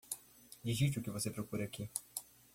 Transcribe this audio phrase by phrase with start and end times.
[0.63, 1.87] Digite o que você procura aqui.